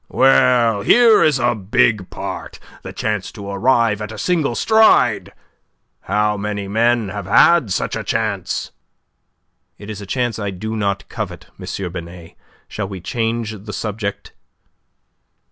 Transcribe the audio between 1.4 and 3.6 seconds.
big part the chance to